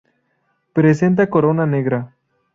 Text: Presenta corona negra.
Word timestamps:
Presenta 0.73 1.29
corona 1.29 1.67
negra. 1.67 2.01